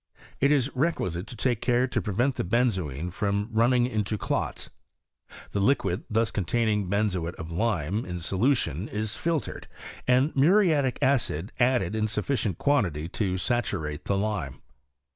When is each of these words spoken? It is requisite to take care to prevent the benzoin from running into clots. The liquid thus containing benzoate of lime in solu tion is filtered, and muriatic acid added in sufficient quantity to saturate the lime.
It 0.39 0.51
is 0.51 0.75
requisite 0.75 1.27
to 1.27 1.35
take 1.35 1.61
care 1.61 1.85
to 1.87 2.01
prevent 2.01 2.33
the 2.33 2.43
benzoin 2.43 3.11
from 3.11 3.49
running 3.51 3.85
into 3.85 4.17
clots. 4.17 4.71
The 5.51 5.59
liquid 5.59 6.05
thus 6.09 6.31
containing 6.31 6.89
benzoate 6.89 7.35
of 7.35 7.51
lime 7.51 8.03
in 8.03 8.15
solu 8.15 8.57
tion 8.57 8.87
is 8.87 9.15
filtered, 9.15 9.67
and 10.07 10.35
muriatic 10.35 10.97
acid 11.03 11.51
added 11.59 11.93
in 11.93 12.07
sufficient 12.07 12.57
quantity 12.57 13.09
to 13.09 13.37
saturate 13.37 14.05
the 14.05 14.17
lime. 14.17 14.63